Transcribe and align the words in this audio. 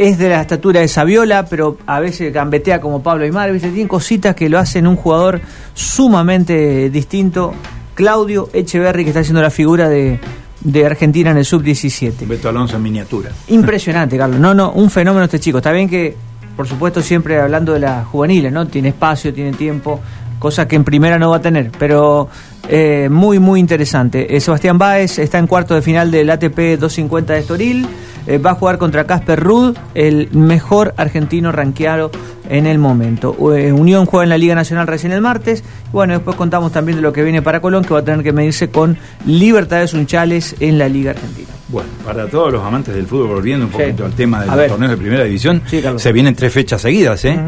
es 0.00 0.16
de 0.16 0.30
la 0.30 0.40
estatura 0.40 0.80
de 0.80 0.88
Saviola, 0.88 1.44
pero 1.44 1.76
a 1.84 2.00
veces 2.00 2.32
gambetea 2.32 2.80
como 2.80 3.02
Pablo 3.02 3.24
Aymar, 3.24 3.52
¿viste? 3.52 3.68
tiene 3.68 3.86
cositas 3.86 4.34
que 4.34 4.48
lo 4.48 4.58
hacen 4.58 4.86
un 4.86 4.96
jugador 4.96 5.42
sumamente 5.74 6.88
distinto. 6.88 7.52
Claudio 7.92 8.48
Echeverry, 8.54 9.04
que 9.04 9.10
está 9.10 9.20
haciendo 9.20 9.42
la 9.42 9.50
figura 9.50 9.90
de, 9.90 10.18
de 10.62 10.86
Argentina 10.86 11.32
en 11.32 11.36
el 11.36 11.44
sub-17. 11.44 12.26
Beto 12.26 12.48
Alonso 12.48 12.76
en 12.76 12.82
miniatura. 12.82 13.30
Impresionante, 13.48 14.16
Carlos. 14.16 14.40
No, 14.40 14.54
no, 14.54 14.72
un 14.72 14.88
fenómeno 14.88 15.24
este 15.24 15.38
chico. 15.38 15.58
Está 15.58 15.70
bien 15.70 15.86
que, 15.86 16.16
por 16.56 16.66
supuesto, 16.66 17.02
siempre 17.02 17.38
hablando 17.38 17.74
de 17.74 17.80
las 17.80 18.06
juveniles, 18.06 18.50
¿no? 18.50 18.66
Tiene 18.68 18.88
espacio, 18.88 19.34
tiene 19.34 19.52
tiempo, 19.52 20.00
cosa 20.38 20.66
que 20.66 20.76
en 20.76 20.84
primera 20.84 21.18
no 21.18 21.28
va 21.28 21.36
a 21.36 21.42
tener, 21.42 21.70
pero 21.78 22.26
eh, 22.70 23.10
muy, 23.10 23.38
muy 23.38 23.60
interesante. 23.60 24.34
Eh, 24.34 24.40
Sebastián 24.40 24.78
Báez 24.78 25.18
está 25.18 25.38
en 25.38 25.46
cuarto 25.46 25.74
de 25.74 25.82
final 25.82 26.10
del 26.10 26.30
ATP 26.30 26.78
250 26.78 27.34
de 27.34 27.38
Estoril. 27.40 27.86
Eh, 28.26 28.38
va 28.38 28.50
a 28.52 28.54
jugar 28.54 28.78
contra 28.78 29.04
Casper 29.04 29.40
Ruud, 29.40 29.76
el 29.94 30.28
mejor 30.32 30.94
argentino 30.96 31.52
ranqueado 31.52 32.10
en 32.48 32.66
el 32.66 32.78
momento. 32.78 33.34
Eh, 33.56 33.72
Unión 33.72 34.06
juega 34.06 34.24
en 34.24 34.28
la 34.30 34.38
Liga 34.38 34.54
Nacional 34.54 34.86
recién 34.86 35.12
el 35.12 35.20
martes. 35.20 35.62
Bueno, 35.92 36.12
después 36.14 36.36
contamos 36.36 36.72
también 36.72 36.96
de 36.96 37.02
lo 37.02 37.12
que 37.12 37.22
viene 37.22 37.42
para 37.42 37.60
Colón, 37.60 37.84
que 37.84 37.94
va 37.94 38.00
a 38.00 38.04
tener 38.04 38.22
que 38.22 38.32
medirse 38.32 38.68
con 38.70 38.96
Libertades 39.26 39.94
Unchales 39.94 40.56
en 40.60 40.78
la 40.78 40.88
Liga 40.88 41.12
Argentina. 41.12 41.48
Bueno, 41.68 41.88
para 42.04 42.26
todos 42.26 42.52
los 42.52 42.64
amantes 42.64 42.94
del 42.94 43.06
fútbol, 43.06 43.28
volviendo 43.28 43.66
un 43.66 43.72
Sí. 43.72 43.78
poquito 43.78 44.04
al 44.04 44.12
tema 44.12 44.38
de 44.40 44.44
A 44.44 44.46
los 44.48 44.56
ver. 44.56 44.68
torneos 44.70 44.90
de 44.90 44.96
primera 44.96 45.24
división, 45.24 45.62
Sí, 45.66 45.80
se 45.96 46.12
vienen 46.12 46.34
tres 46.34 46.52
fechas 46.52 46.82
seguidas, 46.82 47.24
¿eh? 47.24 47.38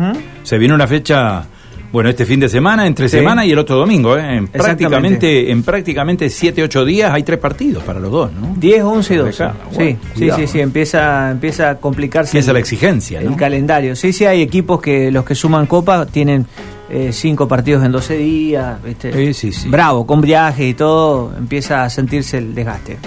Se 0.44 0.58
viene 0.58 0.74
una 0.74 0.86
fecha, 0.86 1.44
bueno, 1.92 2.08
este 2.08 2.24
fin 2.24 2.40
de 2.40 2.48
semana, 2.48 2.86
entre 2.86 3.08
Sí. 3.08 3.18
semana 3.18 3.44
y 3.44 3.52
el 3.52 3.58
otro 3.58 3.76
domingo, 3.76 4.16
¿eh? 4.16 4.36
En 4.36 4.48
prácticamente, 4.48 5.50
en 5.50 5.62
prácticamente 5.62 6.30
7, 6.30 6.62
8 6.62 6.84
días 6.84 7.12
hay 7.12 7.22
tres 7.22 7.38
partidos 7.38 7.82
para 7.84 8.00
los 8.00 8.10
dos, 8.10 8.32
¿no? 8.32 8.54
10, 8.56 8.82
11 8.82 9.14
y 9.14 9.16
12. 9.18 9.44
Acá, 9.44 9.54
sí, 9.70 9.76
bueno, 9.76 9.98
sí, 10.00 10.18
cuidado, 10.18 10.40
sí, 10.40 10.46
sí, 10.46 10.60
empieza, 10.60 11.30
empieza 11.30 11.70
a 11.70 11.74
complicarse 11.76 12.30
Empieza 12.30 12.50
el, 12.50 12.54
la 12.54 12.60
exigencia, 12.60 13.20
el 13.20 13.36
calendario. 13.36 13.94
Sí, 13.94 14.12
sí, 14.12 14.24
hay 14.24 14.40
equipos 14.42 14.80
que 14.80 15.10
los 15.10 15.24
que 15.24 15.34
suman 15.34 15.66
copa 15.66 16.06
tienen 16.06 16.46
eh, 16.90 17.10
cinco 17.12 17.46
partidos 17.46 17.84
en 17.84 17.92
12 17.92 18.16
días. 18.16 18.82
¿viste? 18.82 19.12
Sí, 19.12 19.34
sí, 19.34 19.52
sí. 19.52 19.68
Bravo, 19.68 20.06
con 20.06 20.20
viaje 20.20 20.66
y 20.68 20.74
todo, 20.74 21.32
empieza 21.36 21.84
a 21.84 21.90
sentirse 21.90 22.38
el 22.38 22.54
desgaste. 22.54 22.98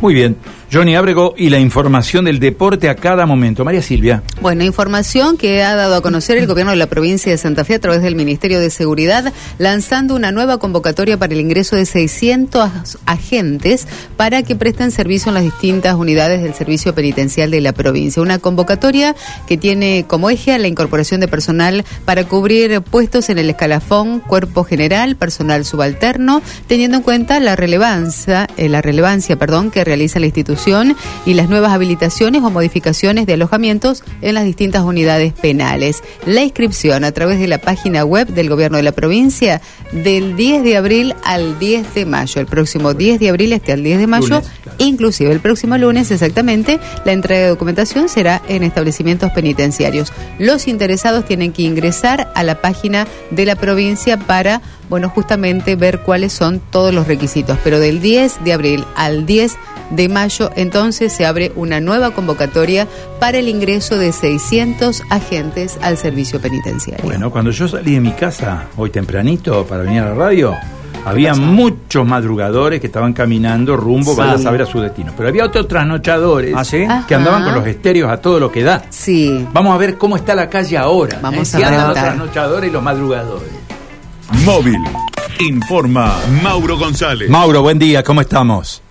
Muy 0.00 0.14
bien. 0.14 0.36
Johnny 0.72 0.94
Ábrego 0.94 1.34
y 1.36 1.50
la 1.50 1.58
información 1.58 2.26
del 2.26 2.38
deporte 2.38 2.88
a 2.88 2.94
cada 2.94 3.26
momento. 3.26 3.64
María 3.64 3.82
Silvia. 3.82 4.22
Bueno, 4.40 4.62
información 4.62 5.36
que 5.36 5.64
ha 5.64 5.74
dado 5.74 5.96
a 5.96 6.00
conocer 6.00 6.38
el 6.38 6.46
gobierno 6.46 6.70
de 6.70 6.76
la 6.76 6.86
provincia 6.86 7.32
de 7.32 7.38
Santa 7.38 7.64
Fe 7.64 7.74
a 7.74 7.80
través 7.80 8.02
del 8.02 8.14
Ministerio 8.14 8.60
de 8.60 8.70
Seguridad, 8.70 9.32
lanzando 9.58 10.14
una 10.14 10.30
nueva 10.30 10.58
convocatoria 10.58 11.18
para 11.18 11.32
el 11.32 11.40
ingreso 11.40 11.74
de 11.74 11.86
600 11.86 12.98
agentes 13.04 13.88
para 14.16 14.44
que 14.44 14.54
presten 14.54 14.92
servicio 14.92 15.30
en 15.30 15.34
las 15.34 15.42
distintas 15.42 15.96
unidades 15.96 16.40
del 16.40 16.54
servicio 16.54 16.94
penitencial 16.94 17.50
de 17.50 17.60
la 17.60 17.72
provincia. 17.72 18.22
Una 18.22 18.38
convocatoria 18.38 19.16
que 19.48 19.56
tiene 19.56 20.04
como 20.06 20.30
eje 20.30 20.52
a 20.52 20.58
la 20.58 20.68
incorporación 20.68 21.20
de 21.20 21.26
personal 21.26 21.84
para 22.04 22.22
cubrir 22.24 22.80
puestos 22.80 23.28
en 23.28 23.38
el 23.38 23.50
escalafón, 23.50 24.20
cuerpo 24.20 24.62
general, 24.62 25.16
personal 25.16 25.64
subalterno, 25.64 26.42
teniendo 26.68 26.98
en 26.98 27.02
cuenta 27.02 27.40
la 27.40 27.56
relevancia, 27.56 28.46
eh, 28.56 28.68
la 28.68 28.82
relevancia, 28.82 29.36
perdón, 29.36 29.72
que 29.72 29.82
realiza 29.84 30.20
la 30.20 30.26
institución 30.26 30.59
y 31.24 31.34
las 31.34 31.48
nuevas 31.48 31.72
habilitaciones 31.72 32.42
o 32.42 32.50
modificaciones 32.50 33.24
de 33.24 33.32
alojamientos 33.32 34.04
en 34.20 34.34
las 34.34 34.44
distintas 34.44 34.82
unidades 34.82 35.32
penales. 35.32 36.02
La 36.26 36.42
inscripción 36.42 37.04
a 37.04 37.12
través 37.12 37.40
de 37.40 37.48
la 37.48 37.58
página 37.58 38.04
web 38.04 38.28
del 38.28 38.50
gobierno 38.50 38.76
de 38.76 38.82
la 38.82 38.92
provincia 38.92 39.62
del 39.92 40.36
10 40.36 40.62
de 40.62 40.76
abril 40.76 41.14
al 41.24 41.58
10 41.58 41.94
de 41.94 42.04
mayo. 42.04 42.40
El 42.40 42.46
próximo 42.46 42.92
10 42.92 43.20
de 43.20 43.30
abril 43.30 43.54
hasta 43.54 43.72
el 43.72 43.82
10 43.82 44.00
de 44.00 44.06
mayo, 44.06 44.28
Lunes, 44.28 44.50
claro. 44.62 44.76
inclusive 44.78 45.32
el 45.32 45.40
próximo 45.40 45.78
lunes 45.78 46.10
exactamente, 46.10 46.78
la 47.06 47.12
entrega 47.12 47.40
de 47.40 47.48
documentación 47.48 48.10
será 48.10 48.42
en 48.46 48.62
establecimientos 48.62 49.32
penitenciarios. 49.32 50.12
Los 50.38 50.68
interesados 50.68 51.24
tienen 51.24 51.52
que 51.52 51.62
ingresar 51.62 52.30
a 52.34 52.42
la 52.42 52.60
página 52.60 53.06
de 53.30 53.46
la 53.46 53.56
provincia 53.56 54.18
para, 54.18 54.60
bueno, 54.90 55.08
justamente 55.08 55.74
ver 55.74 56.00
cuáles 56.00 56.34
son 56.34 56.60
todos 56.70 56.92
los 56.92 57.06
requisitos. 57.06 57.56
Pero 57.64 57.80
del 57.80 58.02
10 58.02 58.44
de 58.44 58.52
abril 58.52 58.84
al 58.94 59.24
10 59.24 59.56
de 59.90 60.08
mayo, 60.08 60.50
entonces 60.56 61.12
se 61.12 61.26
abre 61.26 61.52
una 61.56 61.80
nueva 61.80 62.12
convocatoria 62.12 62.86
para 63.18 63.38
el 63.38 63.48
ingreso 63.48 63.96
de 63.98 64.12
600 64.12 65.02
agentes 65.10 65.78
al 65.82 65.96
servicio 65.96 66.40
penitenciario. 66.40 67.04
Bueno, 67.04 67.30
cuando 67.30 67.50
yo 67.50 67.68
salí 67.68 67.94
de 67.94 68.00
mi 68.00 68.12
casa 68.12 68.66
hoy 68.76 68.90
tempranito 68.90 69.64
para 69.66 69.82
venir 69.82 70.00
a 70.02 70.06
la 70.10 70.14
radio, 70.14 70.54
había 71.04 71.34
muchos 71.34 72.06
madrugadores 72.06 72.78
que 72.80 72.86
estaban 72.86 73.12
caminando 73.14 73.76
rumbo, 73.76 74.12
Sí. 74.12 74.18
van 74.18 74.30
a 74.30 74.38
saber 74.38 74.62
a 74.62 74.66
su 74.66 74.80
destino. 74.80 75.12
Pero 75.16 75.28
había 75.30 75.44
otros 75.46 75.66
trasnochadores 75.66 76.54
¿Ah, 76.56 76.64
sí? 76.64 76.84
que 77.08 77.14
andaban 77.14 77.42
con 77.44 77.54
los 77.54 77.66
estéreos 77.66 78.10
a 78.10 78.18
todo 78.18 78.38
lo 78.38 78.52
que 78.52 78.62
da. 78.62 78.82
Sí. 78.90 79.46
Vamos 79.52 79.74
a 79.74 79.78
ver 79.78 79.96
cómo 79.96 80.16
está 80.16 80.34
la 80.34 80.48
calle 80.50 80.76
ahora. 80.76 81.18
Vamos 81.22 81.52
¿eh? 81.54 81.56
a 81.56 81.58
Si 81.60 81.64
andan 81.64 81.88
los 81.88 81.94
trasnochadores 81.96 82.68
y 82.70 82.72
los 82.72 82.82
madrugadores. 82.82 83.48
Móvil. 84.44 84.78
Informa 85.40 86.14
Mauro 86.42 86.76
González. 86.76 87.30
Mauro, 87.30 87.62
buen 87.62 87.78
día, 87.78 88.02
¿cómo 88.02 88.20
estamos? 88.20 88.82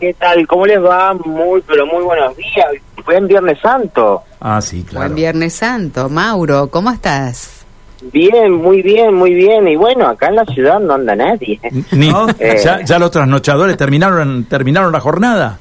¿Qué 0.00 0.14
tal? 0.14 0.46
¿Cómo 0.46 0.66
les 0.66 0.82
va? 0.82 1.12
Muy, 1.14 1.60
pero 1.66 1.86
muy 1.86 2.04
buenos 2.04 2.36
días. 2.36 2.66
Buen 3.04 3.26
Viernes 3.26 3.58
Santo. 3.60 4.22
Ah, 4.40 4.60
sí, 4.60 4.84
claro. 4.84 5.06
Buen 5.06 5.16
Viernes 5.16 5.54
Santo. 5.54 6.08
Mauro, 6.08 6.68
¿cómo 6.70 6.90
estás? 6.90 7.66
Bien, 8.12 8.52
muy 8.52 8.80
bien, 8.82 9.12
muy 9.14 9.34
bien. 9.34 9.66
Y 9.66 9.74
bueno, 9.74 10.06
acá 10.06 10.28
en 10.28 10.36
la 10.36 10.44
ciudad 10.44 10.78
no 10.78 10.94
anda 10.94 11.16
nadie. 11.16 11.58
Ni- 11.92 12.10
¿No? 12.10 12.28
Eh. 12.38 12.60
ya, 12.62 12.82
ya 12.84 12.98
los 12.98 13.10
trasnochadores 13.10 13.76
terminaron, 13.76 14.44
terminaron 14.44 14.92
la 14.92 15.00
jornada. 15.00 15.58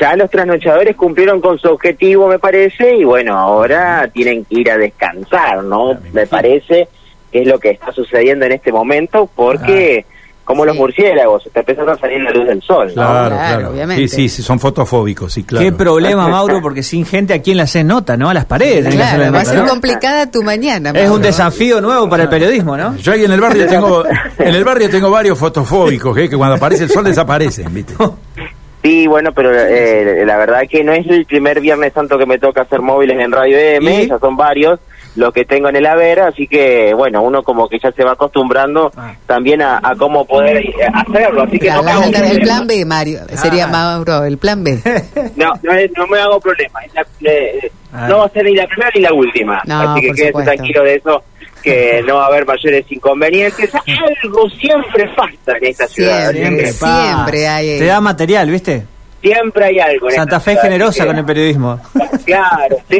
Ya 0.00 0.16
los 0.16 0.30
trasnochadores 0.30 0.96
cumplieron 0.96 1.40
con 1.40 1.58
su 1.58 1.68
objetivo, 1.68 2.28
me 2.28 2.38
parece, 2.38 2.96
y 2.96 3.04
bueno, 3.04 3.38
ahora 3.38 4.08
tienen 4.12 4.44
que 4.46 4.60
ir 4.60 4.70
a 4.70 4.78
descansar, 4.78 5.62
¿no? 5.64 5.98
me 6.14 6.26
parece 6.26 6.88
que 7.30 7.42
es 7.42 7.46
lo 7.46 7.58
que 7.58 7.70
está 7.70 7.92
sucediendo 7.92 8.46
en 8.46 8.52
este 8.52 8.72
momento, 8.72 9.28
porque 9.36 10.06
como 10.50 10.64
los 10.64 10.76
murciélagos, 10.76 11.46
está 11.46 11.60
empezando 11.60 11.92
a 11.92 11.98
salir 11.98 12.20
la 12.20 12.30
luz 12.30 12.46
del 12.46 12.60
sol, 12.62 12.88
¿no? 12.88 12.92
Claro, 12.94 13.36
Claro, 13.36 13.36
claro. 13.36 13.70
obviamente. 13.70 14.08
Sí, 14.08 14.16
sí, 14.16 14.28
sí, 14.28 14.42
son 14.42 14.58
fotofóbicos, 14.60 15.32
sí, 15.32 15.44
claro. 15.44 15.64
Qué 15.64 15.72
problema, 15.72 16.28
Mauro, 16.28 16.60
porque 16.60 16.82
sin 16.82 17.06
gente 17.06 17.34
a 17.34 17.40
quién 17.42 17.56
le 17.56 17.62
hace 17.64 17.82
nota, 17.84 18.16
¿no? 18.16 18.28
A 18.30 18.34
las 18.34 18.44
paredes. 18.44 18.86
que 18.88 18.96
Claro, 18.96 19.32
va 19.32 19.40
a 19.40 19.44
ser 19.44 19.58
¿no? 19.60 19.68
complicada 19.68 20.30
tu 20.30 20.42
mañana. 20.42 20.90
Es 20.94 21.08
un 21.10 21.22
desafío 21.22 21.80
nuevo 21.80 22.08
para 22.08 22.24
el 22.24 22.28
periodismo, 22.28 22.76
¿no? 22.76 22.96
Yo 22.96 23.12
ahí 23.12 23.24
en 23.24 23.32
el 23.32 23.40
barrio 23.40 23.66
tengo, 23.66 24.04
en 24.38 24.54
el 24.54 24.64
barrio 24.64 24.90
tengo 24.90 25.10
varios 25.10 25.38
fotofóbicos, 25.38 26.16
¿eh? 26.18 26.28
que 26.28 26.36
cuando 26.36 26.56
aparece 26.56 26.84
el 26.84 26.90
sol 26.90 27.04
desaparecen, 27.04 27.72
¿viste? 27.72 27.94
Sí, 28.82 29.06
bueno, 29.06 29.30
pero 29.34 29.50
eh, 29.54 30.22
la 30.24 30.38
verdad 30.38 30.62
que 30.66 30.82
no 30.82 30.92
es 30.94 31.06
el 31.06 31.26
primer 31.26 31.60
Viernes 31.60 31.92
Santo 31.92 32.16
que 32.16 32.24
me 32.24 32.38
toca 32.38 32.62
hacer 32.62 32.80
móviles 32.80 33.18
en 33.20 33.30
Radio 33.30 33.58
M, 33.58 34.04
¿Y? 34.04 34.08
ya 34.08 34.18
son 34.18 34.38
varios 34.38 34.80
los 35.16 35.32
que 35.32 35.44
tengo 35.44 35.68
en 35.68 35.76
el 35.76 35.86
haber, 35.86 36.20
así 36.20 36.46
que 36.46 36.94
bueno, 36.94 37.22
uno 37.22 37.42
como 37.42 37.68
que 37.68 37.78
ya 37.78 37.90
se 37.92 38.04
va 38.04 38.12
acostumbrando 38.12 38.92
Ah. 38.96 39.12
también 39.26 39.60
a, 39.62 39.78
a 39.82 39.94
cómo 39.96 40.24
poder 40.24 40.58
eh, 40.58 40.72
hacerlo, 40.92 41.42
así 41.42 41.58
que 41.58 41.66
Claro, 41.66 41.82
no, 41.82 41.90
hago 41.90 42.02
el, 42.04 42.12
problema. 42.12 42.40
plan 42.44 42.66
B, 42.66 42.84
Mario. 42.84 43.20
Sería 43.34 43.64
Ah. 43.64 43.68
Mauro, 43.68 44.24
el 44.24 44.38
plan 44.38 44.62
B. 44.62 44.78
no, 45.36 45.52
no, 45.62 45.72
es- 45.72 45.90
no 45.96 46.06
me 46.06 46.18
hago 46.18 46.38
problema, 46.40 46.80
la- 46.94 47.30
eh, 47.30 47.70
Ah. 47.92 48.06
no 48.08 48.18
va 48.18 48.26
a 48.26 48.28
ser 48.30 48.44
ni 48.44 48.54
la 48.54 48.66
primera 48.68 48.90
ni 48.94 49.00
la 49.00 49.12
última, 49.12 49.60
No, 49.66 49.80
así 49.92 50.00
que 50.02 50.12
quédese 50.12 50.42
tranquilo 50.44 50.84
de 50.84 50.94
eso, 50.94 51.24
que 51.62 52.02
no 52.06 52.14
va 52.16 52.24
a 52.24 52.26
haber 52.28 52.46
mayores 52.46 52.84
inconvenientes, 52.90 53.70
algo 53.74 54.48
siempre 54.50 55.08
falta 55.16 55.56
en 55.58 55.64
esta 55.66 55.88
ciudad, 55.88 56.30
Siempre. 56.30 56.66
siempre, 56.70 56.72
Siempre 56.72 57.48
hay- 57.48 57.78
Te 57.80 57.86
da 57.86 58.00
material, 58.00 58.48
¿viste? 58.48 58.84
siempre 59.20 59.64
hay 59.66 59.78
algo. 59.80 60.08
en 60.08 60.14
Santa 60.16 60.36
esta 60.36 60.40
Fe 60.40 60.52
es 60.56 60.62
generosa 60.62 61.04
con 61.04 61.18
el 61.18 61.24
periodismo. 61.26 61.78
Claro, 62.24 62.76
sí. 62.88 62.98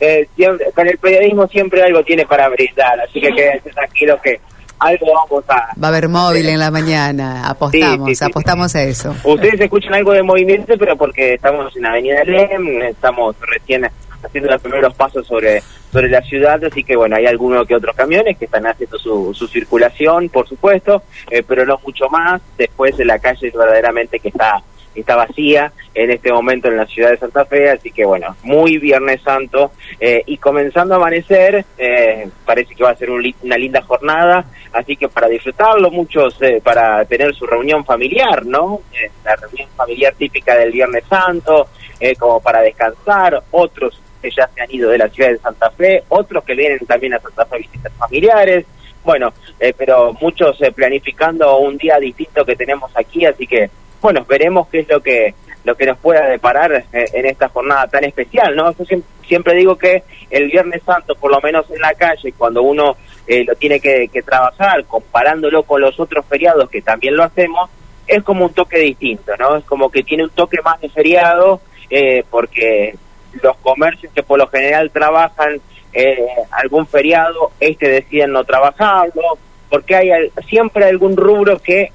Eh, 0.00 0.28
siempre, 0.36 0.66
con 0.74 0.86
el 0.86 0.98
periodismo 0.98 1.46
siempre 1.48 1.82
algo 1.82 2.02
tiene 2.04 2.24
para 2.26 2.48
brindar, 2.48 3.00
así 3.00 3.20
que 3.20 3.32
quédense 3.32 3.70
tranquilos 3.70 4.20
que 4.22 4.40
algo 4.78 5.06
vamos 5.12 5.44
a... 5.48 5.74
Va 5.82 5.88
a 5.88 5.90
haber 5.90 6.08
móvil 6.08 6.48
en 6.48 6.58
la 6.58 6.70
mañana. 6.70 7.48
Apostamos, 7.48 8.08
Sí, 8.08 8.14
sí, 8.14 8.14
sí, 8.14 8.24
apostamos 8.24 8.74
a 8.76 8.82
eso. 8.82 9.14
Ustedes 9.24 9.60
escuchan 9.60 9.94
algo 9.94 10.12
de 10.12 10.22
movimiento, 10.22 10.74
pero 10.78 10.96
porque 10.96 11.34
estamos 11.34 11.76
en 11.76 11.86
Avenida 11.86 12.22
Lem, 12.24 12.82
estamos 12.82 13.34
recién 13.40 13.90
haciendo 14.22 14.50
los 14.50 14.62
primeros 14.62 14.94
pasos 14.94 15.26
sobre 15.26 15.62
sobre 15.92 16.08
la 16.08 16.20
ciudad, 16.22 16.62
así 16.64 16.84
que 16.84 16.96
bueno, 16.96 17.16
hay 17.16 17.26
algunos 17.26 17.66
que 17.66 17.74
otros 17.74 17.96
camiones 17.96 18.36
que 18.36 18.44
están 18.44 18.66
haciendo 18.66 18.98
su, 18.98 19.32
su 19.32 19.46
circulación, 19.46 20.28
por 20.28 20.46
supuesto, 20.46 21.02
eh, 21.30 21.42
pero 21.46 21.64
no 21.64 21.80
mucho 21.84 22.08
más. 22.10 22.42
Después 22.56 22.96
de 22.96 23.04
la 23.04 23.18
calle 23.18 23.50
verdaderamente 23.50 24.20
que 24.20 24.28
está 24.28 24.62
está 25.00 25.16
vacía 25.16 25.72
en 25.94 26.10
este 26.10 26.32
momento 26.32 26.68
en 26.68 26.76
la 26.76 26.86
ciudad 26.86 27.10
de 27.10 27.18
Santa 27.18 27.44
Fe, 27.44 27.70
así 27.70 27.90
que 27.90 28.04
bueno, 28.04 28.36
muy 28.42 28.78
Viernes 28.78 29.20
Santo 29.22 29.72
eh, 30.00 30.22
y 30.26 30.38
comenzando 30.38 30.94
a 30.94 30.96
amanecer, 30.96 31.64
eh, 31.76 32.28
parece 32.44 32.74
que 32.74 32.84
va 32.84 32.90
a 32.90 32.96
ser 32.96 33.10
un 33.10 33.18
una 33.42 33.58
linda 33.58 33.82
jornada, 33.82 34.44
así 34.72 34.96
que 34.96 35.08
para 35.08 35.28
disfrutarlo, 35.28 35.90
muchos 35.90 36.40
eh, 36.40 36.60
para 36.62 37.04
tener 37.04 37.34
su 37.34 37.46
reunión 37.46 37.84
familiar, 37.84 38.46
¿no? 38.46 38.80
Eh, 38.92 39.10
la 39.24 39.36
reunión 39.36 39.68
familiar 39.76 40.14
típica 40.16 40.56
del 40.56 40.72
Viernes 40.72 41.04
Santo, 41.08 41.68
eh, 42.00 42.14
como 42.16 42.40
para 42.40 42.60
descansar, 42.62 43.42
otros 43.50 44.00
que 44.22 44.30
ya 44.30 44.48
se 44.54 44.60
han 44.60 44.70
ido 44.70 44.90
de 44.90 44.98
la 44.98 45.08
ciudad 45.08 45.30
de 45.30 45.38
Santa 45.38 45.70
Fe, 45.70 46.04
otros 46.08 46.44
que 46.44 46.54
vienen 46.54 46.78
también 46.86 47.14
a 47.14 47.20
Santa 47.20 47.44
Fe 47.46 47.56
a 47.56 47.58
visitar 47.58 47.92
familiares. 47.92 48.66
Bueno, 49.08 49.32
eh, 49.58 49.72
pero 49.74 50.12
muchos 50.20 50.60
eh, 50.60 50.70
planificando 50.70 51.56
un 51.56 51.78
día 51.78 51.98
distinto 51.98 52.44
que 52.44 52.54
tenemos 52.54 52.94
aquí, 52.94 53.24
así 53.24 53.46
que, 53.46 53.70
bueno, 54.02 54.26
veremos 54.28 54.68
qué 54.68 54.80
es 54.80 54.88
lo 54.90 55.00
que 55.00 55.32
lo 55.64 55.74
que 55.74 55.86
nos 55.86 55.96
pueda 55.96 56.28
deparar 56.28 56.84
eh, 56.92 57.06
en 57.14 57.24
esta 57.24 57.48
jornada 57.48 57.86
tan 57.86 58.04
especial, 58.04 58.54
¿no? 58.54 58.70
Yo 58.76 58.84
siempre, 59.26 59.54
digo 59.54 59.78
que 59.78 60.02
el 60.28 60.50
Viernes 60.50 60.82
Santo, 60.82 61.14
por 61.14 61.30
lo 61.30 61.40
menos 61.40 61.70
en 61.70 61.80
la 61.80 61.94
calle, 61.94 62.34
cuando 62.36 62.60
uno 62.60 62.98
eh, 63.26 63.44
lo 63.46 63.54
tiene 63.54 63.80
que, 63.80 64.08
que 64.08 64.20
trabajar, 64.20 64.84
comparándolo 64.84 65.62
con 65.62 65.80
los 65.80 65.98
otros 65.98 66.26
feriados 66.26 66.68
que 66.68 66.82
también 66.82 67.16
lo 67.16 67.24
hacemos, 67.24 67.70
es 68.06 68.22
como 68.22 68.44
un 68.44 68.52
toque 68.52 68.78
distinto, 68.78 69.32
¿no? 69.38 69.56
Es 69.56 69.64
como 69.64 69.90
que 69.90 70.02
tiene 70.02 70.24
un 70.24 70.30
toque 70.30 70.60
más 70.62 70.78
de 70.82 70.90
feriado, 70.90 71.62
eh, 71.88 72.24
porque 72.30 72.94
los 73.42 73.56
comercios 73.56 74.12
que 74.12 74.22
por 74.22 74.38
lo 74.38 74.48
general 74.48 74.90
trabajan 74.90 75.62
eh, 75.92 76.16
algún 76.50 76.86
feriado, 76.86 77.52
este 77.60 77.88
deciden 77.88 78.32
no 78.32 78.44
trabajarlo, 78.44 79.22
porque 79.70 79.96
hay 79.96 80.10
al- 80.10 80.32
siempre 80.48 80.84
algún 80.84 81.16
rubro 81.16 81.58
que 81.58 81.90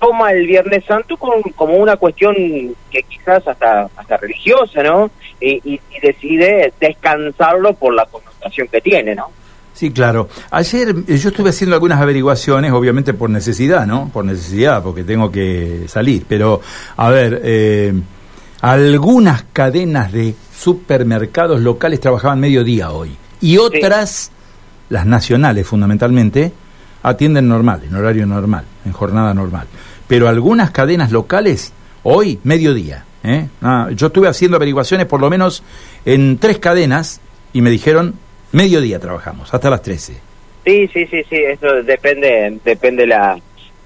toma 0.00 0.32
el 0.32 0.46
Viernes 0.46 0.84
Santo 0.84 1.16
como, 1.16 1.34
como 1.54 1.76
una 1.76 1.96
cuestión 1.96 2.34
que 2.90 3.02
quizás 3.04 3.46
hasta 3.46 3.88
hasta 3.96 4.16
religiosa, 4.16 4.82
¿no? 4.82 5.10
Y, 5.40 5.60
y- 5.64 5.80
y 5.96 6.00
decide 6.00 6.72
descansarlo 6.80 7.74
por 7.74 7.94
la 7.94 8.04
connotación 8.06 8.68
que 8.68 8.80
tiene, 8.80 9.14
¿no? 9.14 9.30
Sí, 9.74 9.90
claro. 9.90 10.28
Ayer 10.50 10.90
eh, 11.08 11.16
yo 11.16 11.28
estuve 11.30 11.50
haciendo 11.50 11.74
algunas 11.76 12.00
averiguaciones, 12.00 12.72
obviamente 12.72 13.14
por 13.14 13.30
necesidad, 13.30 13.86
¿no? 13.86 14.10
Por 14.12 14.24
necesidad, 14.24 14.82
porque 14.82 15.02
tengo 15.04 15.30
que 15.30 15.84
salir. 15.88 16.24
Pero, 16.28 16.60
a 16.96 17.08
ver, 17.08 17.40
eh, 17.44 17.92
algunas 18.60 19.44
cadenas 19.52 20.12
de 20.12 20.34
supermercados 20.54 21.60
locales 21.60 22.00
trabajaban 22.00 22.38
mediodía 22.40 22.90
hoy. 22.90 23.16
Y 23.42 23.58
otras, 23.58 24.30
las 24.88 25.04
nacionales 25.04 25.66
fundamentalmente, 25.66 26.52
atienden 27.02 27.48
normal, 27.48 27.82
en 27.84 27.94
horario 27.94 28.24
normal, 28.24 28.64
en 28.86 28.92
jornada 28.92 29.34
normal. 29.34 29.66
Pero 30.06 30.28
algunas 30.28 30.70
cadenas 30.70 31.12
locales, 31.12 31.72
hoy, 32.04 32.38
mediodía. 32.44 33.04
¿eh? 33.24 33.48
Ah, 33.60 33.88
yo 33.94 34.06
estuve 34.06 34.28
haciendo 34.28 34.56
averiguaciones 34.56 35.06
por 35.06 35.20
lo 35.20 35.28
menos 35.28 35.62
en 36.04 36.38
tres 36.38 36.58
cadenas 36.58 37.20
y 37.52 37.60
me 37.60 37.70
dijeron, 37.70 38.14
mediodía 38.52 38.98
trabajamos, 38.98 39.52
hasta 39.52 39.68
las 39.68 39.82
13. 39.82 40.14
Sí, 40.64 40.88
sí, 40.92 41.06
sí, 41.06 41.22
sí, 41.28 41.36
eso 41.36 41.82
depende, 41.82 42.60
depende 42.64 43.06
la, 43.06 43.36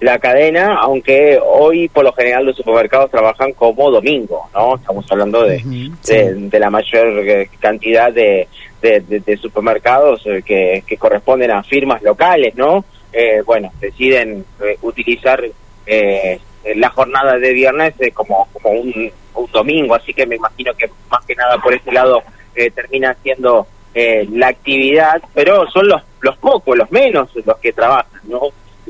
la 0.01 0.19
cadena, 0.19 0.77
aunque 0.77 1.41
hoy 1.43 1.89
por 1.89 2.05
lo 2.05 2.13
general 2.13 2.45
los 2.45 2.57
supermercados 2.57 3.11
trabajan 3.11 3.53
como 3.53 3.91
domingo, 3.91 4.49
¿no? 4.55 4.77
Estamos 4.77 5.11
hablando 5.11 5.43
de, 5.43 5.63
de, 6.07 6.35
de 6.35 6.59
la 6.59 6.71
mayor 6.71 7.19
eh, 7.27 7.49
cantidad 7.59 8.13
de, 8.13 8.47
de, 8.83 9.37
supermercados 9.39 10.23
eh, 10.27 10.43
que, 10.45 10.85
que 10.87 10.97
corresponden 10.97 11.51
a 11.51 11.63
firmas 11.63 12.03
locales, 12.03 12.55
¿no? 12.57 12.85
Eh, 13.13 13.43
bueno, 13.47 13.73
deciden 13.81 14.45
eh, 14.63 14.77
utilizar 14.83 15.43
eh, 15.87 16.39
la 16.75 16.91
jornada 16.91 17.39
de 17.39 17.53
viernes 17.53 17.95
como, 18.13 18.49
como 18.53 18.71
un, 18.71 19.11
un 19.35 19.51
domingo, 19.53 19.95
así 19.95 20.13
que 20.13 20.27
me 20.27 20.37
imagino 20.37 20.75
que 20.75 20.91
más 21.11 21.25
que 21.25 21.35
nada 21.35 21.57
por 21.59 21.73
ese 21.73 21.93
lado 21.93 22.23
eh, 22.55 22.71
termina 22.71 23.17
siendo 23.23 23.67
eh, 23.95 24.27
la 24.31 24.49
actividad, 24.49 25.23
pero 25.33 25.67
son 25.71 25.89
los, 25.89 26.03
los 26.21 26.37
pocos, 26.39 26.77
los 26.77 26.91
menos 26.91 27.31
los 27.45 27.57
que 27.59 27.73
trabajan, 27.73 28.21
¿no? 28.25 28.41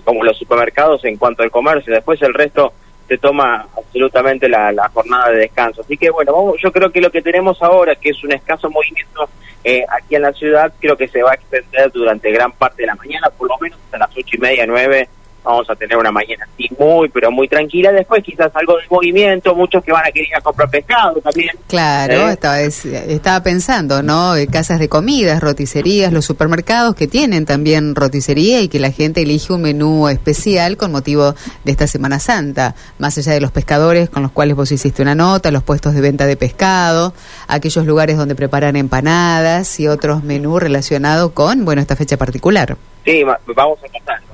Como 0.06 0.24
los 0.24 0.38
supermercados 0.38 1.04
en 1.04 1.18
cuanto 1.18 1.42
al 1.42 1.50
comercio, 1.50 1.92
después 1.92 2.22
el 2.22 2.32
resto 2.32 2.72
se 3.08 3.18
toma 3.18 3.66
absolutamente 3.76 4.48
la, 4.48 4.90
jornada 4.94 5.30
de 5.30 5.38
descanso. 5.40 5.82
Así 5.82 5.96
que 5.96 6.10
bueno, 6.10 6.32
vamos, 6.32 6.56
yo 6.62 6.72
creo 6.72 6.90
que 6.90 7.00
lo 7.00 7.10
que 7.10 7.20
tenemos 7.20 7.62
ahora, 7.62 7.94
que 7.96 8.10
es 8.10 8.24
un 8.24 8.32
escaso 8.32 8.70
movimiento 8.70 9.28
eh, 9.64 9.84
aquí 9.90 10.14
en 10.14 10.22
la 10.22 10.32
ciudad, 10.32 10.72
creo 10.80 10.96
que 10.96 11.08
se 11.08 11.22
va 11.22 11.32
a 11.32 11.34
extender 11.34 11.90
durante 11.92 12.30
gran 12.30 12.52
parte 12.52 12.82
de 12.82 12.86
la 12.86 12.94
mañana, 12.94 13.28
por 13.36 13.48
lo 13.48 13.58
menos 13.58 13.78
hasta 13.84 13.98
las 13.98 14.16
ocho 14.16 14.36
y 14.36 14.38
media, 14.38 14.64
nueve, 14.64 15.08
vamos 15.46 15.70
a 15.70 15.76
tener 15.76 15.96
una 15.96 16.10
mañana 16.10 16.46
así 16.52 16.68
muy, 16.78 17.08
pero 17.08 17.30
muy 17.30 17.48
tranquila. 17.48 17.92
Después 17.92 18.22
quizás 18.24 18.50
algo 18.54 18.76
de 18.76 18.82
movimiento, 18.90 19.54
muchos 19.54 19.82
que 19.84 19.92
van 19.92 20.04
a 20.06 20.10
querer 20.10 20.28
ir 20.28 20.34
a 20.36 20.40
comprar 20.40 20.68
pescado 20.68 21.20
también. 21.20 21.50
Claro, 21.68 22.28
¿Eh? 22.28 22.32
estaba, 22.32 22.60
es- 22.60 22.84
estaba 22.84 23.42
pensando, 23.42 24.02
¿no? 24.02 24.36
Eh, 24.36 24.46
Casas 24.48 24.78
de 24.80 24.88
comidas, 24.88 25.40
roticerías, 25.40 26.12
los 26.12 26.24
supermercados 26.24 26.94
que 26.94 27.06
tienen 27.06 27.46
también 27.46 27.94
roticería 27.94 28.60
y 28.60 28.68
que 28.68 28.80
la 28.80 28.90
gente 28.90 29.22
elige 29.22 29.52
un 29.52 29.62
menú 29.62 30.08
especial 30.08 30.76
con 30.76 30.90
motivo 30.92 31.34
de 31.64 31.70
esta 31.72 31.86
Semana 31.86 32.18
Santa, 32.18 32.74
más 32.98 33.16
allá 33.18 33.32
de 33.32 33.40
los 33.40 33.52
pescadores 33.52 34.10
con 34.10 34.22
los 34.22 34.32
cuales 34.32 34.56
vos 34.56 34.72
hiciste 34.72 35.02
una 35.02 35.14
nota, 35.14 35.50
los 35.50 35.62
puestos 35.62 35.94
de 35.94 36.00
venta 36.00 36.26
de 36.26 36.36
pescado, 36.36 37.14
aquellos 37.48 37.86
lugares 37.86 38.16
donde 38.16 38.34
preparan 38.34 38.74
empanadas 38.76 39.78
y 39.78 39.86
otros 39.88 40.24
menús 40.24 40.60
relacionados 40.60 41.32
con, 41.32 41.64
bueno, 41.64 41.80
esta 41.80 41.94
fecha 41.96 42.16
particular. 42.16 42.76
Sí, 43.04 43.22
va- 43.22 43.38
vamos 43.54 43.78
a 43.84 43.86
¿no? 43.86 44.25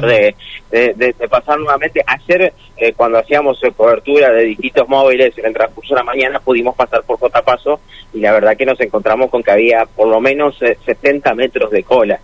Tratar 0.00 0.08
de, 0.10 0.34
de- 0.70 0.94
de- 0.94 1.12
de 1.18 1.28
pasar 1.28 1.58
nuevamente. 1.58 2.02
Ayer, 2.06 2.52
eh, 2.76 2.92
cuando 2.94 3.18
hacíamos 3.18 3.62
eh, 3.62 3.72
cobertura 3.76 4.30
de 4.30 4.42
distintos 4.44 4.88
móviles 4.88 5.36
en 5.38 5.46
el 5.46 5.52
transcurso 5.54 5.94
de 5.94 6.00
la 6.00 6.04
mañana, 6.04 6.40
pudimos 6.40 6.74
pasar 6.74 7.02
por 7.04 7.18
Cotapaso 7.18 7.80
y 8.12 8.20
la 8.20 8.32
verdad 8.32 8.56
que 8.56 8.66
nos 8.66 8.80
encontramos 8.80 9.30
con 9.30 9.42
que 9.42 9.50
había 9.50 9.86
por 9.86 10.08
lo 10.08 10.20
menos 10.20 10.60
eh, 10.62 10.76
70 10.84 11.34
metros 11.34 11.70
de 11.70 11.82
cola 11.84 12.18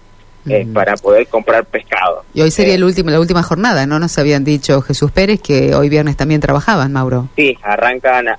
eh, 0.49 0.63
Ujú. 0.65 0.73
para 0.73 0.95
poder 0.97 1.27
comprar 1.27 1.65
pescado. 1.67 2.25
Y 2.35 2.41
hoy 2.43 2.51
sería 2.51 2.73
Eh, 2.73 2.77
el 2.77 2.85
último, 2.85 3.11
la 3.11 3.21
última 3.21 3.43
jornada, 3.43 3.87
¿no? 3.87 3.99
Nos 3.99 4.19
habían 4.19 4.43
dicho 4.45 4.81
Jesús 4.83 5.11
Pérez 5.13 5.41
que 5.41 5.75
hoy 5.75 5.89
viernes 5.89 6.17
también 6.17 6.41
trabajaban, 6.41 6.93
Mauro. 6.93 7.29
Sí, 7.37 7.57
arrancan 7.63 8.29
a, 8.29 8.37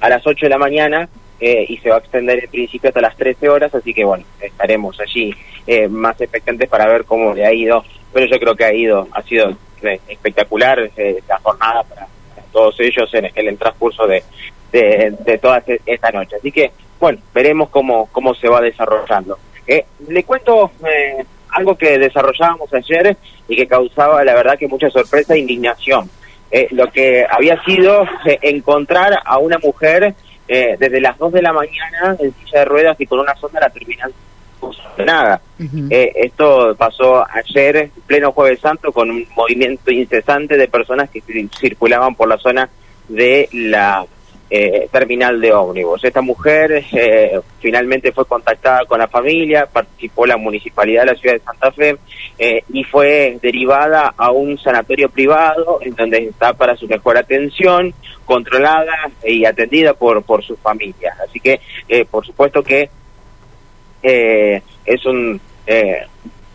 a 0.00 0.08
las 0.08 0.26
8 0.26 0.46
de 0.46 0.50
la 0.50 0.58
mañana 0.58 1.08
eh, 1.40 1.64
y 1.68 1.78
se 1.78 1.88
va 1.90 1.96
a 1.96 1.98
extender 1.98 2.44
en 2.44 2.50
principio 2.50 2.88
hasta 2.88 3.00
las 3.00 3.16
13 3.16 3.48
horas, 3.48 3.74
así 3.74 3.92
que 3.92 4.04
bueno, 4.04 4.24
estaremos 4.40 4.98
allí 5.00 5.34
eh, 5.66 5.88
más 5.88 6.20
expectantes 6.20 6.68
para 6.68 6.86
ver 6.86 7.04
cómo 7.04 7.34
le 7.34 7.44
ha 7.46 7.52
ido, 7.52 7.82
pero 8.16 8.28
yo 8.28 8.38
creo 8.38 8.56
que 8.56 8.64
ha 8.64 8.72
ido, 8.72 9.06
ha 9.12 9.20
sido 9.20 9.54
espectacular 10.08 10.90
eh, 10.96 11.22
la 11.28 11.38
jornada 11.40 11.82
para, 11.82 12.06
todos 12.50 12.74
ellos 12.80 13.12
en, 13.12 13.30
el 13.34 13.58
transcurso 13.58 14.06
de, 14.06 14.22
de, 14.72 15.14
de 15.20 15.36
toda 15.36 15.58
este- 15.58 15.82
esta 15.84 16.10
noche. 16.10 16.36
Así 16.36 16.50
que 16.50 16.70
bueno, 16.98 17.18
veremos 17.34 17.68
cómo, 17.68 18.06
cómo 18.10 18.34
se 18.34 18.48
va 18.48 18.62
desarrollando. 18.62 19.38
Eh, 19.66 19.84
le 20.08 20.24
cuento 20.24 20.70
eh, 20.88 21.26
algo 21.50 21.76
que 21.76 21.98
desarrollábamos 21.98 22.72
ayer 22.72 23.18
y 23.48 23.54
que 23.54 23.66
causaba 23.66 24.24
la 24.24 24.32
verdad 24.34 24.58
que 24.58 24.66
mucha 24.66 24.88
sorpresa 24.88 25.34
e 25.34 25.40
indignación 25.40 26.08
eh, 26.50 26.68
lo 26.70 26.90
que 26.90 27.26
había 27.28 27.62
sido 27.64 28.04
eh, 28.24 28.38
encontrar 28.40 29.20
a 29.26 29.36
una 29.36 29.58
mujer 29.58 30.14
eh, 30.48 30.76
desde 30.78 31.02
las 31.02 31.18
2 31.18 31.34
de 31.34 31.42
la 31.42 31.52
mañana 31.52 32.16
en 32.18 32.32
silla 32.32 32.60
de 32.60 32.64
ruedas 32.64 32.96
y 32.98 33.04
con 33.04 33.18
una 33.18 33.34
sonda 33.34 33.60
la 33.60 33.68
terminal 33.68 34.14
nada. 35.04 35.40
Eh, 35.90 36.12
esto 36.16 36.74
pasó 36.76 37.24
ayer, 37.28 37.76
en 37.76 37.90
pleno 38.06 38.32
Jueves 38.32 38.60
Santo, 38.60 38.92
con 38.92 39.10
un 39.10 39.26
movimiento 39.36 39.90
incesante 39.90 40.56
de 40.56 40.68
personas 40.68 41.10
que 41.10 41.22
cir- 41.22 41.50
circulaban 41.58 42.14
por 42.14 42.28
la 42.28 42.38
zona 42.38 42.68
de 43.08 43.48
la 43.52 44.04
eh, 44.48 44.88
terminal 44.92 45.40
de 45.40 45.52
ómnibus. 45.52 46.04
Esta 46.04 46.20
mujer 46.20 46.84
eh, 46.92 47.40
finalmente 47.58 48.12
fue 48.12 48.24
contactada 48.26 48.84
con 48.86 49.00
la 49.00 49.08
familia, 49.08 49.66
participó 49.66 50.24
la 50.24 50.36
municipalidad 50.36 51.02
de 51.02 51.12
la 51.12 51.18
ciudad 51.18 51.34
de 51.34 51.40
Santa 51.40 51.72
Fe 51.72 51.96
eh, 52.38 52.62
y 52.72 52.84
fue 52.84 53.38
derivada 53.42 54.14
a 54.16 54.30
un 54.30 54.56
sanatorio 54.58 55.08
privado 55.08 55.80
en 55.82 55.94
donde 55.96 56.18
está 56.18 56.52
para 56.52 56.76
su 56.76 56.86
mejor 56.86 57.16
atención, 57.18 57.92
controlada 58.24 59.10
y 59.24 59.44
atendida 59.44 59.94
por, 59.94 60.22
por 60.22 60.44
su 60.44 60.56
familia. 60.56 61.16
Así 61.26 61.40
que, 61.40 61.60
eh, 61.88 62.04
por 62.04 62.24
supuesto 62.24 62.62
que 62.62 62.88
eh, 64.08 64.62
es 64.84 65.04
un 65.04 65.40
eh, 65.66 66.00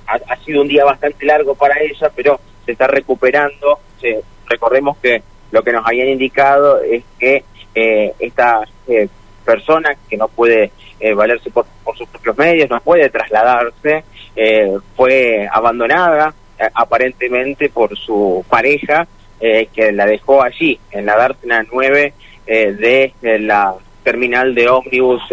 ha, 0.08 0.20
ha 0.34 0.36
sido 0.46 0.62
un 0.62 0.68
día 0.70 0.86
bastante 0.86 1.26
largo 1.26 1.54
para 1.56 1.76
ella, 1.82 2.10
pero 2.16 2.40
se 2.66 2.72
está 2.72 2.88
recuperando. 2.88 3.80
Se- 4.00 4.22
recordemos 4.48 4.98
que 5.00 5.22
lo 5.52 5.62
que 5.64 5.72
nos 5.74 5.86
habían 5.86 6.08
indicado 6.08 6.82
es 6.82 7.04
que 7.20 7.44
eh, 7.76 8.14
esta 8.20 8.62
eh, 8.88 9.08
persona 9.46 9.96
que 10.10 10.16
no 10.18 10.28
puede 10.28 10.72
eh, 11.00 11.14
valerse 11.14 11.50
por, 11.52 11.66
por 11.84 11.98
sus 11.98 12.08
propios 12.08 12.38
medios, 12.38 12.70
no 12.70 12.80
puede 12.80 13.10
trasladarse, 13.10 14.04
eh, 14.36 14.72
fue 14.96 15.48
abandonada 15.52 16.34
aparentemente 16.74 17.70
por 17.70 17.98
su 17.98 18.46
pareja 18.50 19.08
que 19.40 19.92
la 19.92 20.06
dejó 20.06 20.44
allí, 20.44 20.80
en 20.92 21.08
la 21.08 21.18
Dársena 21.18 21.66
9 21.72 22.14
eh, 22.46 22.72
de, 22.74 23.14
de 23.22 23.40
la 23.40 23.74
terminal 24.04 24.54
de 24.54 24.70
ómnibus 24.70 25.24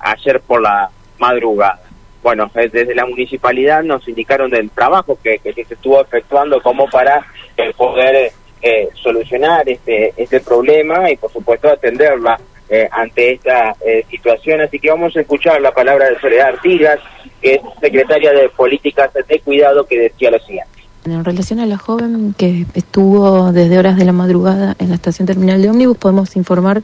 ayer 0.00 0.40
por 0.40 0.60
la 0.62 0.90
madrugada. 1.20 1.80
Bueno, 2.22 2.50
eh, 2.54 2.68
desde 2.70 2.94
la 2.94 3.06
municipalidad 3.06 3.82
nos 3.82 4.06
indicaron 4.08 4.50
del 4.50 4.70
trabajo 4.70 5.18
que, 5.22 5.38
que 5.38 5.52
se 5.52 5.74
estuvo 5.74 6.00
efectuando 6.00 6.60
como 6.60 6.88
para 6.88 7.24
eh, 7.56 7.72
poder 7.76 8.32
eh, 8.62 8.88
solucionar 9.02 9.66
este, 9.68 10.12
este 10.16 10.40
problema 10.40 11.10
y 11.10 11.16
por 11.16 11.32
supuesto 11.32 11.70
atenderla 11.70 12.38
eh, 12.68 12.88
ante 12.92 13.32
esta 13.32 13.74
eh, 13.84 14.04
situación. 14.10 14.60
Así 14.60 14.78
que 14.78 14.90
vamos 14.90 15.16
a 15.16 15.20
escuchar 15.22 15.60
la 15.62 15.72
palabra 15.72 16.10
de 16.10 16.20
Soledad 16.20 16.48
Artigas, 16.48 16.98
que 17.40 17.54
es 17.54 17.60
secretaria 17.80 18.32
de 18.32 18.48
Políticas 18.50 19.10
de 19.14 19.40
Cuidado, 19.40 19.86
que 19.86 19.98
decía 19.98 20.30
lo 20.30 20.38
siguiente. 20.40 20.70
En 21.06 21.24
relación 21.24 21.60
a 21.60 21.66
la 21.66 21.78
joven 21.78 22.34
que 22.36 22.66
estuvo 22.74 23.50
desde 23.52 23.78
horas 23.78 23.96
de 23.96 24.04
la 24.04 24.12
madrugada 24.12 24.76
en 24.78 24.90
la 24.90 24.96
estación 24.96 25.26
terminal 25.26 25.62
de 25.62 25.70
ómnibus, 25.70 25.96
podemos 25.96 26.36
informar 26.36 26.82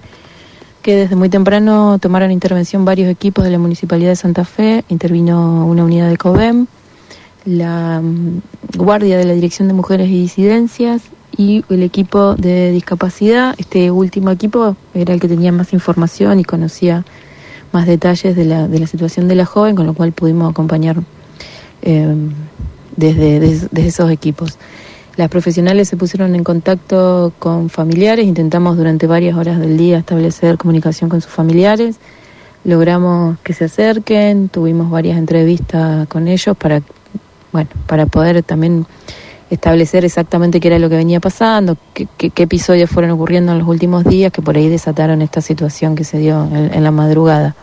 que 0.87 0.95
desde 0.95 1.17
muy 1.17 1.29
temprano 1.29 1.99
tomaron 1.99 2.31
intervención 2.31 2.85
varios 2.85 3.11
equipos 3.11 3.43
de 3.45 3.51
la 3.51 3.59
Municipalidad 3.59 4.11
de 4.11 4.15
Santa 4.15 4.45
Fe, 4.45 4.85
intervino 4.89 5.67
una 5.67 5.83
unidad 5.85 6.09
de 6.09 6.17
COVEM, 6.17 6.67
la 7.45 8.01
mm, 8.01 8.41
guardia 8.77 9.19
de 9.19 9.25
la 9.25 9.33
Dirección 9.33 9.67
de 9.67 9.75
Mujeres 9.75 10.09
y 10.09 10.21
Disidencias 10.21 11.03
y 11.37 11.65
el 11.71 11.83
equipo 11.83 12.37
de 12.37 12.71
discapacidad. 12.71 13.57
Este 13.59 13.91
último 13.91 14.31
equipo 14.31 14.77
era 14.95 15.13
el 15.13 15.19
que 15.19 15.27
tenía 15.27 15.51
más 15.51 15.73
información 15.73 16.39
y 16.39 16.45
conocía 16.45 17.05
más 17.73 17.89
detalles 17.89 18.37
de 18.37 18.45
la, 18.45 18.69
de 18.69 18.79
la 18.79 18.87
situación 18.87 19.27
de 19.27 19.35
la 19.35 19.45
joven, 19.45 19.75
con 19.75 19.87
lo 19.87 19.93
cual 19.95 20.13
pudimos 20.13 20.49
acompañar 20.49 20.99
eh, 21.83 22.15
desde, 22.97 23.41
des- 23.41 23.69
desde 23.73 23.89
esos 23.89 24.11
equipos. 24.13 24.57
Las 25.17 25.31
profesionales 25.31 25.89
se 25.89 25.97
pusieron 25.97 26.35
en 26.35 26.45
contacto 26.45 27.33
con 27.39 27.71
familiares, 27.71 28.27
intentamos 28.27 28.77
durante 28.77 29.07
varias 29.07 29.37
horas 29.37 29.59
del 29.59 29.79
día 29.79 29.99
establecer 29.99 30.59
comunicación 30.59 31.09
con 31.09 31.23
sus 31.23 31.33
familiares, 31.33 31.97
logramos 32.65 33.39
que 33.43 33.55
se 33.55 33.65
acerquen, 33.65 34.49
tuvimos 34.51 34.91
varias 34.91 35.17
entrevistas 35.17 36.07
con 36.09 36.29
ellos 36.29 36.55
para, 36.57 36.83
bueno, 37.51 37.71
para 37.87 38.05
poder 38.07 38.43
también 38.43 38.85
establecer 39.49 40.05
exactamente 40.05 40.61
qué 40.61 40.69
era 40.69 40.79
lo 40.79 40.91
que 40.91 40.97
venía 40.97 41.21
pasando, 41.21 41.77
qué, 41.95 42.09
qué- 42.19 42.31
qué 42.31 42.43
episodios 42.43 42.91
fueron 42.91 43.13
ocurriendo 43.13 43.53
en 43.53 43.59
los 43.61 43.69
últimos 43.69 44.05
días 44.05 44.33
que 44.33 44.43
por 44.43 44.57
ahí 44.57 44.69
desataron 44.69 45.23
esta 45.23 45.41
situación 45.41 45.95
que 45.97 46.05
se 46.05 46.19
dio 46.19 46.45
en, 46.53 46.75
en 46.75 46.83
la 46.85 46.91
madrugada. 46.91 47.55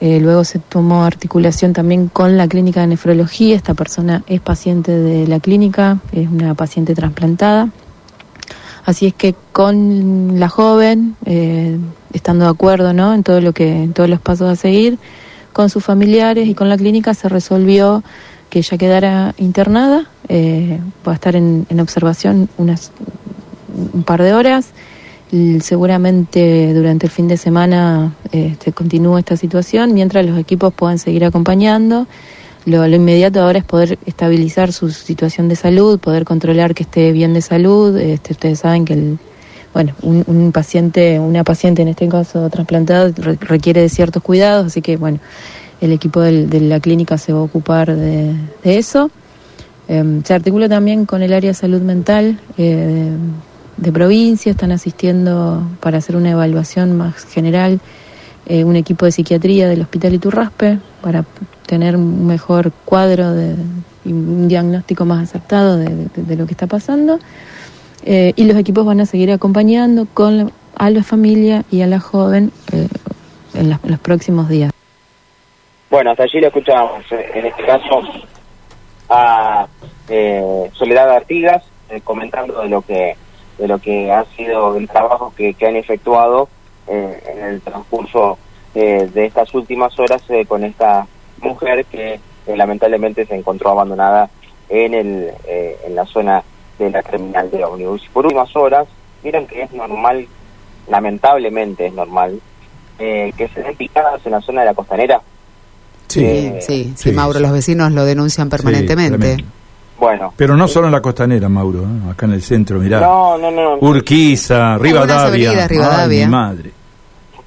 Eh, 0.00 0.20
luego 0.20 0.44
se 0.44 0.60
tomó 0.60 1.04
articulación 1.04 1.72
también 1.72 2.08
con 2.08 2.36
la 2.36 2.46
clínica 2.46 2.80
de 2.80 2.88
nefrología. 2.88 3.56
Esta 3.56 3.74
persona 3.74 4.22
es 4.26 4.40
paciente 4.40 4.92
de 4.92 5.26
la 5.26 5.40
clínica, 5.40 5.98
es 6.12 6.28
una 6.28 6.54
paciente 6.54 6.94
trasplantada. 6.94 7.70
Así 8.84 9.06
es 9.06 9.14
que 9.14 9.34
con 9.52 10.38
la 10.38 10.48
joven, 10.48 11.16
eh, 11.26 11.78
estando 12.12 12.44
de 12.44 12.50
acuerdo 12.50 12.92
¿no? 12.92 13.12
en 13.12 13.22
todo 13.22 13.40
lo 13.40 13.52
que, 13.52 13.84
en 13.84 13.92
todos 13.92 14.08
los 14.08 14.20
pasos 14.20 14.48
a 14.48 14.56
seguir, 14.56 14.98
con 15.52 15.68
sus 15.68 15.84
familiares 15.84 16.48
y 16.48 16.54
con 16.54 16.68
la 16.68 16.76
clínica 16.76 17.12
se 17.12 17.28
resolvió 17.28 18.02
que 18.50 18.60
ella 18.60 18.78
quedara 18.78 19.34
internada, 19.36 20.06
eh, 20.28 20.80
va 21.06 21.12
a 21.12 21.14
estar 21.16 21.36
en, 21.36 21.66
en 21.68 21.80
observación 21.80 22.48
unas 22.56 22.92
un 23.92 24.02
par 24.04 24.22
de 24.22 24.32
horas. 24.32 24.70
Seguramente 25.60 26.72
durante 26.72 27.06
el 27.06 27.12
fin 27.12 27.28
de 27.28 27.36
semana 27.36 28.14
se 28.32 28.72
continúa 28.72 29.18
esta 29.18 29.36
situación, 29.36 29.92
mientras 29.92 30.24
los 30.24 30.38
equipos 30.38 30.72
puedan 30.72 30.98
seguir 30.98 31.24
acompañando. 31.24 32.06
Lo, 32.64 32.86
lo 32.86 32.96
inmediato 32.96 33.40
ahora 33.42 33.58
es 33.58 33.64
poder 33.64 33.98
estabilizar 34.06 34.72
su 34.72 34.90
situación 34.90 35.48
de 35.48 35.56
salud, 35.56 35.98
poder 36.00 36.24
controlar 36.24 36.74
que 36.74 36.82
esté 36.82 37.12
bien 37.12 37.32
de 37.34 37.42
salud. 37.42 37.96
Este, 37.96 38.32
ustedes 38.32 38.60
saben 38.60 38.84
que 38.84 38.94
el, 38.94 39.18
bueno, 39.74 39.94
un, 40.02 40.24
un 40.26 40.50
paciente, 40.52 41.18
una 41.18 41.44
paciente 41.44 41.82
en 41.82 41.88
este 41.88 42.08
caso 42.08 42.48
trasplantada 42.50 43.10
re- 43.16 43.36
requiere 43.40 43.80
de 43.82 43.88
ciertos 43.88 44.22
cuidados, 44.22 44.66
así 44.66 44.82
que 44.82 44.96
bueno, 44.96 45.18
el 45.80 45.92
equipo 45.92 46.20
del- 46.20 46.48
de 46.50 46.60
la 46.60 46.80
clínica 46.80 47.16
se 47.18 47.32
va 47.32 47.38
a 47.40 47.42
ocupar 47.42 47.94
de, 47.94 48.34
eso. 48.64 49.10
Eh, 49.88 50.20
se 50.24 50.34
articula 50.34 50.68
también 50.68 51.06
con 51.06 51.22
el 51.22 51.32
área 51.32 51.50
de 51.50 51.54
salud 51.54 51.80
mental 51.80 52.38
eh, 52.58 53.10
de, 53.78 53.92
provincia, 53.92 54.50
están 54.50 54.72
asistiendo 54.72 55.62
para 55.80 55.98
hacer 55.98 56.16
una 56.16 56.30
evaluación 56.30 56.96
más 56.96 57.24
general 57.24 57.80
eh, 58.46 58.64
un 58.64 58.76
equipo 58.76 59.04
de 59.04 59.12
psiquiatría 59.12 59.68
del 59.68 59.82
Hospital 59.82 60.14
Iturraspe 60.14 60.78
para 61.02 61.24
tener 61.66 61.96
un 61.96 62.26
mejor 62.26 62.72
cuadro 62.84 63.32
de, 63.32 63.54
y 64.04 64.12
un 64.12 64.48
diagnóstico 64.48 65.04
más 65.04 65.28
acertado 65.28 65.76
de, 65.76 66.36
lo 66.36 66.46
que 66.46 66.52
está 66.52 66.66
pasando. 66.66 67.18
Eh, 68.04 68.32
y 68.36 68.44
los 68.44 68.56
equipos 68.56 68.86
van 68.86 69.00
a 69.00 69.06
seguir 69.06 69.30
acompañando 69.32 70.06
con 70.14 70.52
a 70.78 70.90
la 70.90 71.02
familia 71.02 71.64
y 71.70 71.82
a 71.82 71.86
la 71.86 72.00
joven 72.00 72.52
eh, 72.72 72.88
en, 73.54 73.72
en 73.72 73.90
los 73.90 73.98
próximos 73.98 74.48
días. 74.48 74.72
Bueno, 75.90 76.10
hasta 76.10 76.24
allí 76.24 76.40
lo 76.40 76.48
escuchábamos, 76.48 77.04
eh, 77.12 77.30
en 77.34 77.46
este 77.46 77.64
caso 77.64 78.02
a 79.08 79.66
eh, 80.08 80.70
Soledad 80.74 81.10
Artigas 81.10 81.64
comentando 82.04 82.60
de 82.60 82.68
lo 82.68 82.82
que 82.82 83.16
de 83.58 83.68
lo 83.68 83.78
que 83.78 84.10
ha 84.12 84.24
sido 84.36 84.76
el 84.76 84.88
trabajo 84.88 85.32
que, 85.36 85.54
que 85.54 85.66
han 85.66 85.76
efectuado 85.76 86.48
eh, 86.86 87.22
en 87.32 87.44
el 87.44 87.60
transcurso 87.60 88.38
eh, 88.74 89.08
de 89.12 89.26
estas 89.26 89.52
últimas 89.54 89.98
horas 89.98 90.22
eh, 90.28 90.46
con 90.46 90.64
esta 90.64 91.06
mujer 91.40 91.84
que 91.86 92.14
eh, 92.46 92.56
lamentablemente 92.56 93.26
se 93.26 93.34
encontró 93.34 93.70
abandonada 93.70 94.30
en 94.68 94.94
el 94.94 95.30
eh, 95.46 95.76
en 95.86 95.94
la 95.94 96.04
zona 96.06 96.42
de 96.78 96.90
la 96.90 97.02
terminal 97.02 97.50
de 97.50 97.64
ómnibus. 97.64 98.02
Por 98.12 98.24
últimas 98.26 98.54
horas, 98.54 98.86
miren 99.24 99.46
que 99.46 99.62
es 99.62 99.72
normal, 99.72 100.26
lamentablemente 100.88 101.86
es 101.86 101.92
normal, 101.92 102.40
eh, 102.98 103.32
que 103.36 103.48
se 103.48 103.62
den 103.62 103.74
picadas 103.76 104.24
en 104.24 104.32
la 104.32 104.40
zona 104.40 104.60
de 104.60 104.66
la 104.66 104.74
costanera. 104.74 105.20
Sí, 106.06 106.24
Eh, 106.24 106.58
sí, 106.60 106.84
sí, 106.96 107.10
sí, 107.10 107.12
Mauro, 107.12 107.38
sí. 107.38 107.42
los 107.42 107.52
vecinos 107.52 107.92
lo 107.92 108.04
denuncian 108.04 108.48
permanentemente. 108.48 109.44
Bueno, 109.98 110.32
Pero 110.36 110.56
no 110.56 110.68
solo 110.68 110.86
en 110.86 110.92
la 110.92 111.00
costanera, 111.02 111.48
Mauro, 111.48 111.80
¿eh? 111.82 112.10
acá 112.12 112.26
en 112.26 112.32
el 112.32 112.42
centro, 112.42 112.78
mirá. 112.78 113.00
no, 113.00 113.36
no, 113.36 113.50
no. 113.50 113.74
Urquiza, 113.80 114.78
Rivadavia. 114.78 115.26
avenidas, 115.26 115.68
Rivadavia. 115.68 116.18
Ay, 116.20 116.26
mi 116.26 116.30
madre. 116.30 116.70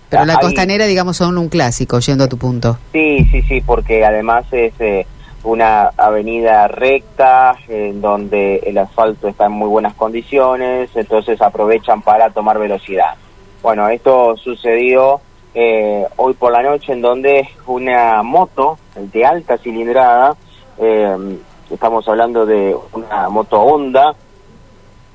Pero 0.09 0.25
la 0.25 0.33
Ahí- 0.33 0.39
costanera, 0.41 0.85
digamos, 0.85 1.15
son 1.15 1.37
un 1.37 1.47
clásico, 1.47 1.99
yendo 1.99 2.25
a 2.25 2.27
tu 2.27 2.37
punto. 2.37 2.77
Sí, 2.91 3.25
sí, 3.31 3.41
sí, 3.43 3.61
porque 3.61 4.03
además 4.03 4.43
es 4.51 4.73
eh, 4.79 5.07
una 5.45 5.83
avenida 5.95 6.67
recta 6.67 7.55
en 7.69 8.01
donde 8.01 8.57
el 8.57 8.77
asfalto 8.77 9.29
está 9.29 9.45
en 9.45 9.53
muy 9.53 9.69
buenas 9.69 9.93
condiciones, 9.93 10.89
entonces 10.95 11.41
aprovechan 11.41 12.01
para 12.01 12.29
tomar 12.31 12.59
velocidad. 12.59 13.15
Bueno, 13.63 13.87
esto 13.87 14.35
sucedió 14.35 15.21
eh, 15.53 16.05
hoy 16.17 16.33
por 16.33 16.51
la 16.51 16.61
noche 16.63 16.91
en 16.91 17.01
donde 17.01 17.47
una 17.67 18.21
moto 18.23 18.77
de 18.95 19.25
alta 19.25 19.57
cilindrada, 19.57 20.35
eh, 20.77 21.15
estamos 21.71 22.07
hablando 22.07 22.45
de 22.45 22.75
una 22.93 23.29
moto 23.29 23.61
Honda, 23.61 24.15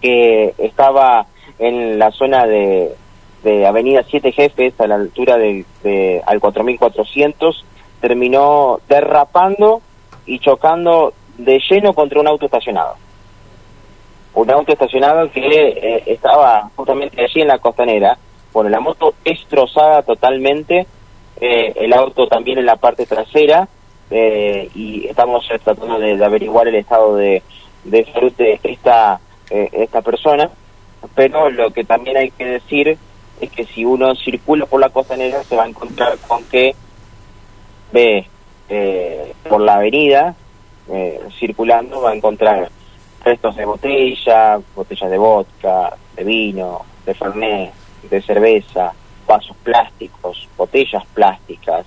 que 0.00 0.54
estaba 0.58 1.26
en 1.58 1.98
la 1.98 2.10
zona 2.10 2.46
de, 2.46 2.94
de 3.42 3.66
Avenida 3.66 4.04
Siete 4.08 4.32
Jefes, 4.32 4.74
a 4.80 4.86
la 4.86 4.96
altura 4.96 5.36
de, 5.38 5.64
de- 5.82 6.22
al 6.26 6.40
4400, 6.40 7.64
terminó 8.00 8.80
derrapando 8.88 9.80
y 10.26 10.38
chocando 10.38 11.12
de 11.38 11.60
lleno 11.70 11.92
contra 11.94 12.20
un 12.20 12.28
auto 12.28 12.46
estacionado. 12.46 12.94
Un 14.34 14.50
auto 14.50 14.72
estacionado 14.72 15.30
que 15.30 15.40
eh, 15.46 16.02
estaba 16.06 16.68
justamente 16.76 17.22
allí 17.24 17.40
en 17.40 17.48
la 17.48 17.58
costanera. 17.58 18.18
Bueno, 18.52 18.68
la 18.70 18.80
moto 18.80 19.14
destrozada 19.24 20.02
totalmente, 20.02 20.86
eh, 21.40 21.72
el 21.76 21.92
auto 21.92 22.26
también 22.26 22.58
en 22.58 22.66
la 22.66 22.76
parte 22.76 23.06
trasera, 23.06 23.68
eh, 24.10 24.70
y 24.74 25.06
estamos 25.06 25.46
tratando 25.46 25.98
de, 25.98 26.16
de 26.16 26.24
averiguar 26.24 26.68
el 26.68 26.76
estado 26.76 27.16
de, 27.16 27.42
de 27.84 28.04
salud 28.12 28.32
de 28.32 28.60
esta, 28.62 29.20
eh, 29.50 29.68
esta 29.72 30.02
persona. 30.02 30.50
Pero 31.14 31.50
lo 31.50 31.70
que 31.70 31.84
también 31.84 32.16
hay 32.16 32.30
que 32.30 32.44
decir 32.44 32.98
es 33.40 33.50
que 33.50 33.64
si 33.66 33.84
uno 33.84 34.14
circula 34.14 34.66
por 34.66 34.80
la 34.80 34.88
costanera 34.88 35.42
se 35.44 35.56
va 35.56 35.64
a 35.64 35.68
encontrar 35.68 36.16
con 36.26 36.44
que 36.44 36.74
ve 37.92 38.26
eh, 38.68 39.34
por 39.48 39.60
la 39.60 39.76
avenida 39.76 40.34
eh, 40.88 41.20
circulando 41.38 42.00
va 42.00 42.10
a 42.10 42.14
encontrar 42.14 42.70
restos 43.24 43.56
de 43.56 43.64
botella, 43.64 44.60
botellas 44.74 45.10
de 45.10 45.18
vodka, 45.18 45.96
de 46.14 46.24
vino, 46.24 46.82
de 47.04 47.14
fernet, 47.14 47.72
de 48.08 48.22
cerveza, 48.22 48.92
vasos 49.26 49.56
plásticos, 49.64 50.48
botellas 50.56 51.04
plásticas. 51.12 51.86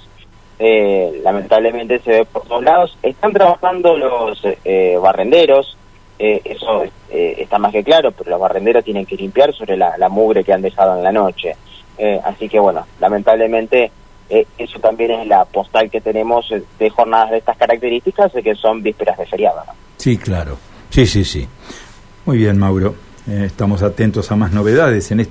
Eh, 0.62 1.22
lamentablemente 1.24 2.00
se 2.00 2.12
ve 2.12 2.26
por 2.26 2.44
todos 2.44 2.64
lados. 2.64 2.98
Están 3.02 3.32
trabajando 3.32 3.98
los 3.98 4.42
eh, 4.66 4.98
barrenderos, 5.02 5.78
eh, 6.20 6.42
eso 6.44 6.84
eh, 7.10 7.36
está 7.38 7.58
más 7.58 7.72
que 7.72 7.82
claro, 7.82 8.12
pero 8.12 8.32
los 8.32 8.40
barrenderos 8.42 8.84
tienen 8.84 9.06
que 9.06 9.16
limpiar 9.16 9.54
sobre 9.54 9.78
la, 9.78 10.10
mugre 10.10 10.44
que 10.44 10.52
han 10.52 10.62
dejado 10.62 10.98
en 10.98 11.04
la 11.04 11.12
noche. 11.12 11.56
Así 12.24 12.48
que 12.48 12.60
bueno, 12.60 12.86
lamentablemente 13.02 13.92
eso 14.30 14.80
también 14.80 15.12
es 15.12 15.28
la 15.28 15.44
postal 15.44 15.90
que 15.90 16.00
tenemos 16.00 16.50
de 16.80 16.90
jornadas 16.90 17.32
de 17.32 17.38
estas 17.40 17.58
características, 17.58 18.32
que 18.42 18.56
son 18.56 18.82
vísperas 18.82 19.18
de 19.18 19.26
feriado. 19.26 19.64
Sí, 19.98 20.18
claro. 20.18 20.58
Sí, 20.90 21.06
sí, 21.06 21.26
sí. 21.26 21.46
Muy 22.26 22.38
bien, 22.38 22.58
Mauro. 22.58 22.96
Estamos 23.28 23.84
atentos 23.84 24.32
a 24.32 24.38
más 24.38 24.54
novedades 24.54 25.12
en 25.12 25.20
este 25.20 25.28